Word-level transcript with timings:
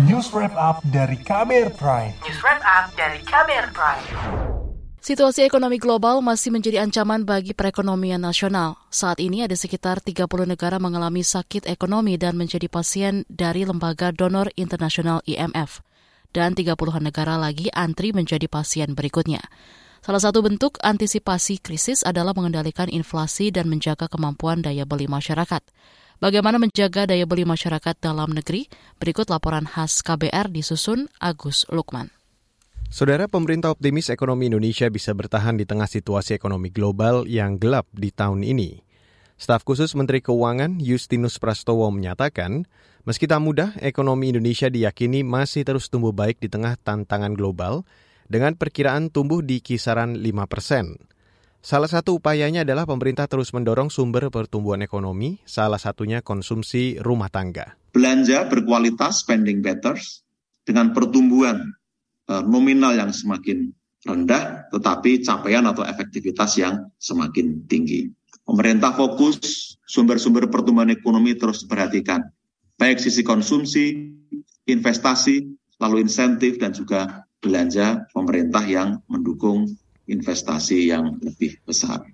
News 0.00 0.32
Wrap 0.32 0.56
Up 0.56 0.80
dari 0.88 1.20
KBR 1.20 1.76
Prime. 1.76 2.16
News 2.24 2.40
Wrap 2.40 2.64
Up 2.64 2.96
dari 2.96 3.20
KBR 3.28 3.76
Prime. 3.76 4.04
Situasi 5.04 5.44
ekonomi 5.44 5.76
global 5.76 6.24
masih 6.24 6.48
menjadi 6.48 6.80
ancaman 6.80 7.28
bagi 7.28 7.52
perekonomian 7.52 8.24
nasional. 8.24 8.80
Saat 8.88 9.20
ini 9.20 9.44
ada 9.44 9.52
sekitar 9.52 10.00
30 10.00 10.48
negara 10.48 10.80
mengalami 10.80 11.20
sakit 11.20 11.68
ekonomi 11.68 12.16
dan 12.16 12.40
menjadi 12.40 12.72
pasien 12.72 13.28
dari 13.28 13.68
lembaga 13.68 14.16
donor 14.16 14.48
internasional 14.56 15.20
IMF. 15.28 15.84
Dan 16.32 16.56
30-an 16.56 17.04
negara 17.04 17.36
lagi 17.36 17.68
antri 17.68 18.16
menjadi 18.16 18.48
pasien 18.48 18.96
berikutnya. 18.96 19.44
Salah 20.00 20.24
satu 20.24 20.40
bentuk 20.40 20.80
antisipasi 20.80 21.60
krisis 21.60 22.00
adalah 22.00 22.32
mengendalikan 22.32 22.88
inflasi 22.88 23.52
dan 23.52 23.68
menjaga 23.68 24.08
kemampuan 24.08 24.64
daya 24.64 24.88
beli 24.88 25.04
masyarakat. 25.04 25.60
Bagaimana 26.22 26.54
menjaga 26.62 27.10
daya 27.10 27.26
beli 27.26 27.42
masyarakat 27.42 27.98
dalam 27.98 28.30
negeri? 28.30 28.70
Berikut 29.02 29.26
laporan 29.26 29.66
khas 29.66 30.06
KBR 30.06 30.54
disusun 30.54 31.10
Agus 31.18 31.66
Lukman. 31.66 32.14
Saudara 32.94 33.26
pemerintah 33.26 33.74
optimis 33.74 34.06
ekonomi 34.06 34.46
Indonesia 34.46 34.86
bisa 34.86 35.18
bertahan 35.18 35.58
di 35.58 35.66
tengah 35.66 35.90
situasi 35.90 36.38
ekonomi 36.38 36.70
global 36.70 37.26
yang 37.26 37.58
gelap 37.58 37.90
di 37.90 38.14
tahun 38.14 38.46
ini. 38.46 38.86
Staf 39.34 39.66
khusus 39.66 39.98
Menteri 39.98 40.22
Keuangan 40.22 40.78
Justinus 40.78 41.42
Prastowo 41.42 41.90
menyatakan, 41.90 42.70
meski 43.02 43.26
tak 43.26 43.42
mudah, 43.42 43.74
ekonomi 43.82 44.30
Indonesia 44.30 44.70
diyakini 44.70 45.26
masih 45.26 45.66
terus 45.66 45.90
tumbuh 45.90 46.14
baik 46.14 46.38
di 46.38 46.46
tengah 46.46 46.78
tantangan 46.78 47.34
global 47.34 47.82
dengan 48.30 48.54
perkiraan 48.54 49.10
tumbuh 49.10 49.42
di 49.42 49.58
kisaran 49.58 50.22
5 50.22 50.22
persen. 50.46 51.02
Salah 51.62 51.86
satu 51.86 52.18
upayanya 52.18 52.66
adalah 52.66 52.90
pemerintah 52.90 53.30
terus 53.30 53.54
mendorong 53.54 53.86
sumber 53.86 54.34
pertumbuhan 54.34 54.82
ekonomi, 54.82 55.38
salah 55.46 55.78
satunya 55.78 56.18
konsumsi 56.18 56.98
rumah 56.98 57.30
tangga. 57.30 57.78
Belanja 57.94 58.50
berkualitas 58.50 59.22
spending 59.22 59.62
better 59.62 59.94
dengan 60.66 60.90
pertumbuhan 60.90 61.70
uh, 62.26 62.42
nominal 62.42 62.98
yang 62.98 63.14
semakin 63.14 63.70
rendah, 64.02 64.74
tetapi 64.74 65.22
capaian 65.22 65.62
atau 65.70 65.86
efektivitas 65.86 66.58
yang 66.58 66.90
semakin 66.98 67.62
tinggi. 67.70 68.10
Pemerintah 68.42 68.90
fokus 68.90 69.38
sumber-sumber 69.86 70.50
pertumbuhan 70.50 70.90
ekonomi 70.90 71.38
terus 71.38 71.62
diperhatikan, 71.62 72.26
baik 72.74 72.98
sisi 72.98 73.22
konsumsi, 73.22 74.10
investasi, 74.66 75.46
lalu 75.78 76.10
insentif, 76.10 76.58
dan 76.58 76.74
juga 76.74 77.22
belanja 77.38 78.10
pemerintah 78.10 78.66
yang 78.66 78.98
mendukung 79.06 79.70
investasi 80.12 80.92
yang 80.92 81.16
lebih 81.24 81.56
besar. 81.64 82.04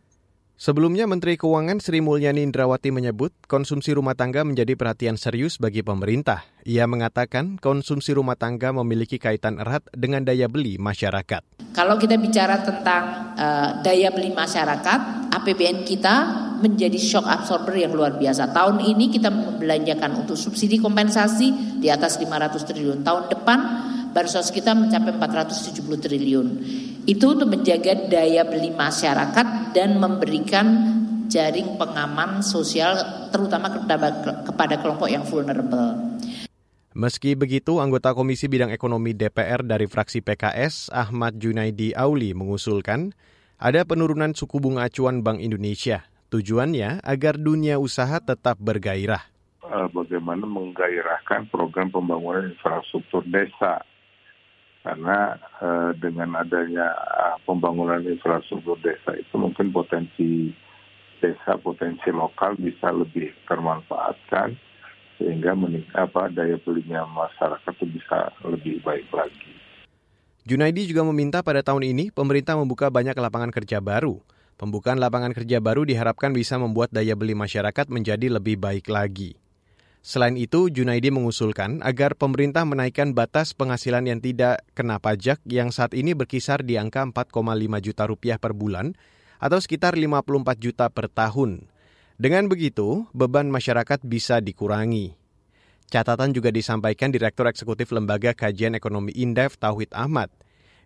Sebelumnya 0.59 1.07
Menteri 1.07 1.39
Keuangan 1.39 1.79
Sri 1.79 2.03
Mulyani 2.03 2.43
Indrawati 2.43 2.91
menyebut 2.91 3.31
konsumsi 3.47 3.95
rumah 3.95 4.19
tangga 4.19 4.43
menjadi 4.43 4.75
perhatian 4.75 5.15
serius 5.15 5.55
bagi 5.55 5.87
pemerintah. 5.87 6.43
Ia 6.67 6.83
mengatakan 6.91 7.63
konsumsi 7.63 8.11
rumah 8.11 8.35
tangga 8.35 8.75
memiliki 8.75 9.23
kaitan 9.23 9.63
erat 9.63 9.87
dengan 9.95 10.27
daya 10.27 10.51
beli 10.51 10.75
masyarakat. 10.75 11.63
Kalau 11.79 11.95
kita 11.95 12.19
bicara 12.19 12.59
tentang 12.67 13.39
uh, 13.39 13.79
daya 13.87 14.11
beli 14.11 14.35
masyarakat, 14.35 15.31
APBN 15.31 15.87
kita 15.87 16.15
menjadi 16.59 16.99
shock 16.99 17.31
absorber 17.31 17.79
yang 17.79 17.95
luar 17.95 18.19
biasa. 18.19 18.51
Tahun 18.51 18.83
ini 18.83 19.15
kita 19.15 19.31
membelanjakan 19.31 20.27
untuk 20.27 20.35
subsidi 20.35 20.83
kompensasi 20.83 21.79
di 21.79 21.87
atas 21.87 22.19
500 22.19 22.67
triliun. 22.67 23.07
Tahun 23.07 23.31
depan 23.31 23.59
bansos 24.11 24.51
kita 24.51 24.75
mencapai 24.75 25.15
470 25.15 25.87
triliun. 26.03 26.49
Itu 27.09 27.33
untuk 27.33 27.48
menjaga 27.48 27.97
daya 28.12 28.45
beli 28.45 28.69
masyarakat 28.69 29.73
dan 29.73 29.97
memberikan 29.97 30.67
jaring 31.33 31.81
pengaman 31.81 32.45
sosial 32.45 33.01
terutama 33.33 33.73
kepada 34.45 34.77
kelompok 34.77 35.09
yang 35.09 35.25
vulnerable. 35.25 36.20
Meski 36.92 37.33
begitu, 37.33 37.81
anggota 37.81 38.12
Komisi 38.12 38.45
Bidang 38.45 38.77
Ekonomi 38.77 39.17
DPR 39.17 39.64
dari 39.64 39.89
fraksi 39.89 40.20
PKS, 40.20 40.92
Ahmad 40.92 41.41
Junaidi 41.41 41.97
Auli, 41.97 42.36
mengusulkan 42.36 43.17
ada 43.56 43.89
penurunan 43.89 44.36
suku 44.36 44.61
bunga 44.61 44.92
acuan 44.92 45.25
Bank 45.25 45.40
Indonesia. 45.40 46.05
Tujuannya 46.29 47.01
agar 47.01 47.40
dunia 47.40 47.80
usaha 47.80 48.20
tetap 48.20 48.61
bergairah. 48.61 49.25
Eh, 49.64 49.89
bagaimana 49.96 50.45
menggairahkan 50.45 51.48
program 51.48 51.89
pembangunan 51.89 52.52
infrastruktur 52.52 53.25
desa 53.33 53.80
karena 54.89 55.37
uh, 55.61 55.93
dengan 56.01 56.33
adanya 56.41 56.97
uh, 56.97 57.37
pembangunan 57.45 58.01
infrastruktur 58.09 58.81
desa 58.81 59.13
itu 59.21 59.37
mungkin 59.37 59.69
potensi 59.69 60.49
desa 61.21 61.61
potensi 61.61 62.09
lokal 62.09 62.57
bisa 62.57 62.89
lebih 62.89 63.29
termanfaatkan 63.45 64.57
sehingga 65.21 65.53
apa 65.93 66.33
daya 66.33 66.57
belinya 66.65 67.05
masyarakat 67.05 67.69
itu 67.77 68.01
bisa 68.01 68.33
lebih 68.49 68.81
baik 68.81 69.13
lagi. 69.13 69.53
Junaidi 70.49 70.89
juga 70.89 71.05
meminta 71.05 71.45
pada 71.45 71.61
tahun 71.61 71.85
ini 71.85 72.09
pemerintah 72.09 72.57
membuka 72.57 72.89
banyak 72.89 73.13
lapangan 73.13 73.53
kerja 73.53 73.85
baru. 73.85 74.25
Pembukaan 74.57 74.97
lapangan 74.97 75.37
kerja 75.37 75.61
baru 75.61 75.85
diharapkan 75.85 76.33
bisa 76.33 76.57
membuat 76.57 76.89
daya 76.97 77.13
beli 77.13 77.37
masyarakat 77.37 77.93
menjadi 77.93 78.41
lebih 78.41 78.57
baik 78.57 78.89
lagi. 78.89 79.37
Selain 79.98 80.39
itu, 80.39 80.70
Junaidi 80.70 81.11
mengusulkan 81.11 81.83
agar 81.83 82.14
pemerintah 82.14 82.63
menaikkan 82.63 83.13
batas 83.13 83.53
penghasilan 83.53 84.07
yang 84.07 84.20
tidak 84.23 84.63
kena 84.73 85.03
pajak 85.03 85.42
yang 85.45 85.75
saat 85.75 85.92
ini 85.92 86.14
berkisar 86.14 86.63
di 86.63 86.79
angka 86.79 87.03
4,5 87.03 87.35
juta 87.83 88.05
rupiah 88.07 88.39
per 88.39 88.55
bulan 88.55 88.95
atau 89.42 89.58
sekitar 89.58 89.98
54 89.98 90.58
juta 90.58 90.87
per 90.89 91.11
tahun. 91.11 91.67
Dengan 92.19 92.51
begitu, 92.51 93.07
beban 93.14 93.47
masyarakat 93.47 94.03
bisa 94.03 94.42
dikurangi. 94.42 95.14
Catatan 95.89 96.37
juga 96.37 96.53
disampaikan 96.53 97.08
Direktur 97.08 97.48
Eksekutif 97.48 97.95
Lembaga 97.95 98.35
Kajian 98.35 98.77
Ekonomi 98.77 99.14
Indef 99.14 99.57
Tauhid 99.57 99.95
Ahmad. 99.95 100.29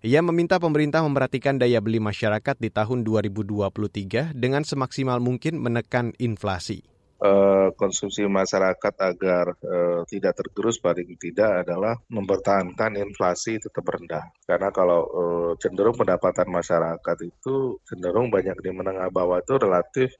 Ia 0.02 0.22
meminta 0.22 0.58
pemerintah 0.58 1.02
memperhatikan 1.02 1.58
daya 1.58 1.78
beli 1.78 2.02
masyarakat 2.02 2.58
di 2.58 2.70
tahun 2.70 3.02
2023 3.06 4.34
dengan 4.34 4.62
semaksimal 4.62 5.22
mungkin 5.22 5.58
menekan 5.62 6.14
inflasi. 6.18 6.91
Eh, 7.22 7.68
konsumsi 7.78 8.26
masyarakat 8.26 8.94
agar 8.98 9.54
uh, 9.62 10.02
tidak 10.10 10.42
tergerus 10.42 10.82
paling 10.82 11.14
tidak 11.22 11.62
adalah 11.62 11.94
mempertahankan 12.10 12.98
inflasi 12.98 13.62
tetap 13.62 13.86
rendah. 13.86 14.26
Karena 14.42 14.74
kalau 14.74 15.06
uh, 15.06 15.52
cenderung 15.54 15.94
pendapatan 15.94 16.50
masyarakat 16.50 17.16
itu 17.22 17.78
cenderung 17.86 18.26
banyak 18.26 18.58
di 18.58 18.74
menengah 18.74 19.06
bawah 19.14 19.38
itu 19.38 19.54
relatif 19.54 20.10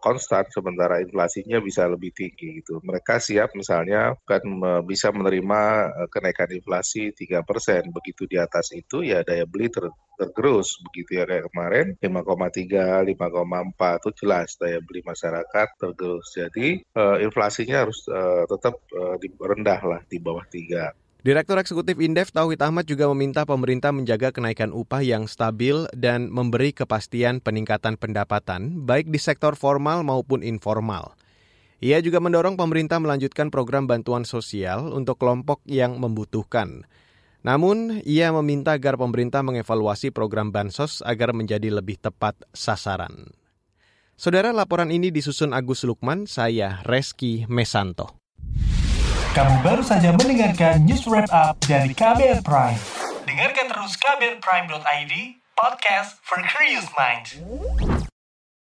konstan 0.00 0.48
sementara 0.48 1.04
inflasinya 1.04 1.60
bisa 1.60 1.84
lebih 1.84 2.16
tinggi 2.16 2.64
gitu. 2.64 2.80
Mereka 2.80 3.20
siap 3.20 3.52
misalnya 3.52 4.16
kan 4.24 4.40
bisa 4.88 5.12
menerima 5.12 5.60
kenaikan 6.08 6.48
inflasi 6.48 7.12
3%. 7.12 7.44
Begitu 7.92 8.24
di 8.24 8.40
atas 8.40 8.72
itu 8.72 9.04
ya 9.04 9.20
daya 9.20 9.44
beli 9.44 9.68
ter 9.68 9.84
tergerus 10.16 10.78
begitu 10.90 11.20
ya 11.20 11.24
kayak 11.26 11.50
kemarin 11.50 11.86
5,3 11.98 13.14
5,4 13.14 14.00
itu 14.00 14.10
jelas 14.24 14.48
daya 14.58 14.78
beli 14.82 15.00
masyarakat 15.04 15.68
tergerus. 15.78 16.26
Jadi 16.34 16.82
uh, 16.96 17.18
inflasinya 17.22 17.86
harus 17.86 18.06
uh, 18.10 18.46
tetap 18.46 18.78
uh, 18.94 19.16
rendah 19.42 19.80
lah 19.82 20.00
di 20.06 20.18
bawah 20.22 20.44
3. 20.46 21.04
Direktur 21.24 21.56
Eksekutif 21.56 21.96
Indef 22.04 22.36
Tauhid 22.36 22.60
Ahmad 22.60 22.84
juga 22.84 23.08
meminta 23.08 23.48
pemerintah 23.48 23.96
menjaga 23.96 24.28
kenaikan 24.28 24.76
upah 24.76 25.00
yang 25.00 25.24
stabil 25.24 25.88
dan 25.96 26.28
memberi 26.28 26.76
kepastian 26.76 27.40
peningkatan 27.40 27.96
pendapatan 27.96 28.84
baik 28.84 29.08
di 29.08 29.16
sektor 29.16 29.56
formal 29.56 30.04
maupun 30.04 30.44
informal. 30.44 31.16
Ia 31.80 32.04
juga 32.04 32.20
mendorong 32.20 32.60
pemerintah 32.60 33.00
melanjutkan 33.00 33.48
program 33.48 33.88
bantuan 33.88 34.28
sosial 34.28 34.92
untuk 34.92 35.16
kelompok 35.16 35.64
yang 35.64 35.96
membutuhkan. 35.96 36.84
Namun, 37.44 38.00
ia 38.08 38.32
meminta 38.32 38.72
agar 38.72 38.96
pemerintah 38.96 39.44
mengevaluasi 39.44 40.08
program 40.08 40.48
bansos 40.48 41.04
agar 41.04 41.36
menjadi 41.36 41.68
lebih 41.68 42.00
tepat 42.00 42.40
sasaran. 42.56 43.28
Saudara, 44.16 44.48
laporan 44.56 44.88
ini 44.88 45.12
disusun 45.12 45.52
Agus 45.52 45.84
Lukman, 45.84 46.24
saya 46.24 46.80
Reski 46.88 47.44
Mesanto. 47.44 48.16
Kamu 49.36 49.60
baru 49.60 49.84
saja 49.84 50.14
mendengarkan 50.16 50.88
news 50.88 51.04
wrap 51.04 51.28
up 51.34 51.60
dari 51.68 51.92
KBR 51.92 52.40
Prime. 52.40 52.80
Dengarkan 53.28 53.66
terus 53.66 53.92
kbrprime.id, 54.00 55.12
podcast 55.58 56.16
for 56.24 56.40
curious 56.48 56.88
minds. 56.96 57.36